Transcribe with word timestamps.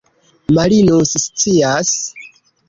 Marinus 0.55 1.11
scias. 1.25 1.91